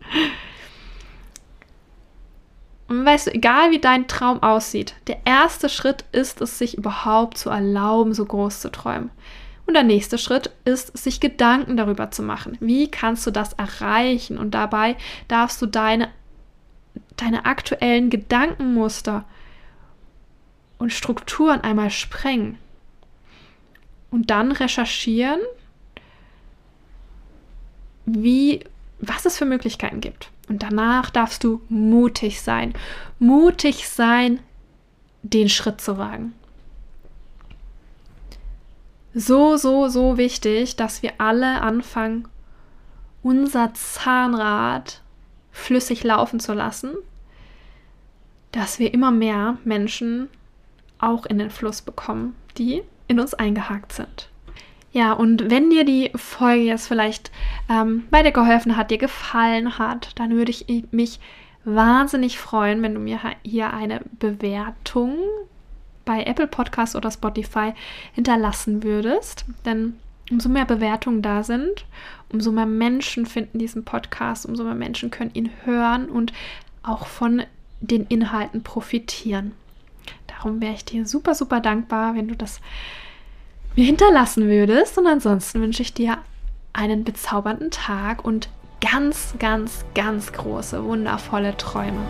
und 2.89 3.05
weißt 3.05 3.27
du, 3.27 3.35
egal 3.35 3.73
wie 3.73 3.79
dein 3.79 4.09
Traum 4.09 4.43
aussieht, 4.43 4.95
der 5.07 5.19
erste 5.27 5.69
Schritt 5.69 6.07
ist 6.13 6.41
es, 6.41 6.59
sich 6.59 6.79
überhaupt 6.79 7.37
zu 7.37 7.51
erlauben, 7.51 8.15
so 8.15 8.25
groß 8.25 8.61
zu 8.61 8.73
träumen. 8.73 9.11
Und 9.71 9.75
der 9.75 9.85
nächste 9.85 10.19
Schritt 10.19 10.51
ist, 10.65 10.99
sich 10.99 11.21
Gedanken 11.21 11.77
darüber 11.77 12.11
zu 12.11 12.25
machen. 12.25 12.59
Wie 12.59 12.91
kannst 12.91 13.25
du 13.25 13.31
das 13.31 13.53
erreichen? 13.53 14.37
Und 14.37 14.51
dabei 14.51 14.97
darfst 15.29 15.63
du 15.63 15.67
deine 15.67 16.09
deine 17.17 17.45
aktuellen 17.45 18.11
Gedankenmuster 18.11 19.25
und 20.79 20.93
Strukturen 20.93 21.61
einmal 21.61 21.91
sprengen 21.91 22.59
und 24.11 24.31
dann 24.31 24.51
recherchieren, 24.51 25.39
wie, 28.07 28.65
was 28.99 29.25
es 29.25 29.39
für 29.39 29.45
Möglichkeiten 29.45 30.01
gibt. 30.01 30.31
Und 30.49 30.65
danach 30.65 31.11
darfst 31.11 31.45
du 31.45 31.63
mutig 31.69 32.41
sein. 32.41 32.75
Mutig 33.21 33.89
sein, 33.89 34.41
den 35.23 35.49
Schritt 35.49 35.81
zu 35.81 35.97
wagen. 35.97 36.33
So, 39.15 39.57
so, 39.57 39.89
so 39.89 40.17
wichtig, 40.17 40.77
dass 40.77 41.03
wir 41.03 41.15
alle 41.19 41.63
anfangen, 41.63 42.29
unser 43.23 43.75
Zahnrad 43.75 45.03
flüssig 45.51 46.05
laufen 46.05 46.39
zu 46.39 46.55
lassen, 46.55 46.95
dass 48.53 48.79
wir 48.79 48.95
immer 48.95 49.11
mehr 49.11 49.59
Menschen 49.65 50.29
auch 50.99 51.27
in 51.27 51.39
den 51.39 51.51
Fluss 51.51 51.83
bekommen, 51.83 52.37
die 52.57 52.83
in 53.09 53.19
uns 53.19 53.35
eingehakt 53.35 53.93
sind. 53.93 54.29
Ja, 54.93 55.13
und 55.13 55.51
wenn 55.51 55.71
dir 55.71 55.85
die 55.85 56.11
Folge 56.15 56.65
jetzt 56.65 56.89
vielleicht 56.89 57.31
ähm, 57.69 58.05
bei 58.11 58.23
dir 58.23 58.33
geholfen 58.33 58.77
hat, 58.77 58.91
dir 58.91 58.99
gefallen 58.99 59.79
hat, 59.79 60.19
dann 60.19 60.31
würde 60.31 60.51
ich 60.51 60.67
mich 60.91 61.21
wahnsinnig 61.65 62.39
freuen, 62.39 62.83
wenn 62.83 62.95
du 62.95 63.01
mir 63.01 63.21
hier 63.43 63.73
eine 63.73 64.01
Bewertung 64.19 65.17
bei 66.05 66.25
Apple 66.25 66.47
Podcasts 66.47 66.97
oder 66.97 67.11
Spotify 67.11 67.73
hinterlassen 68.13 68.83
würdest. 68.83 69.45
Denn 69.65 69.95
umso 70.31 70.49
mehr 70.49 70.65
Bewertungen 70.65 71.23
da 71.23 71.43
sind, 71.43 71.85
umso 72.33 72.53
mehr 72.53 72.67
Menschen 72.67 73.27
finden 73.27 73.59
diesen 73.59 73.85
Podcast, 73.85 74.47
umso 74.47 74.65
mehr 74.65 74.75
Menschen 74.75 75.11
können 75.11 75.33
ihn 75.35 75.51
hören 75.65 76.09
und 76.09 76.33
auch 76.83 77.07
von 77.07 77.43
den 77.81 78.07
Inhalten 78.07 78.63
profitieren. 78.63 79.53
Darum 80.27 80.61
wäre 80.61 80.75
ich 80.75 80.85
dir 80.85 81.07
super, 81.07 81.35
super 81.35 81.61
dankbar, 81.61 82.15
wenn 82.15 82.29
du 82.29 82.37
das 82.37 82.61
mir 83.77 83.85
hinterlassen 83.85 84.49
würdest. 84.49 84.97
Und 84.99 85.07
ansonsten 85.07 85.61
wünsche 85.61 85.83
ich 85.83 85.95
dir 85.95 86.19
einen 86.73 87.05
bezaubernden 87.05 87.71
Tag 87.71 88.25
und 88.25 88.49
ganz, 88.81 89.35
ganz, 89.39 89.85
ganz 89.95 90.33
große, 90.33 90.85
wundervolle 90.85 91.57
Träume. 91.57 92.01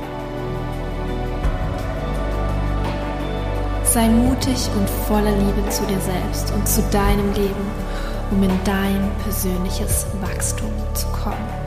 Sei 3.92 4.08
mutig 4.08 4.70
und 4.76 4.88
voller 5.08 5.32
Liebe 5.32 5.68
zu 5.68 5.84
dir 5.84 5.98
selbst 6.00 6.52
und 6.52 6.66
zu 6.68 6.80
deinem 6.92 7.32
Leben 7.34 7.66
um 8.30 8.42
in 8.42 8.64
dein 8.64 9.10
persönliches 9.24 10.06
Wachstum 10.20 10.70
zu 10.94 11.06
kommen. 11.08 11.59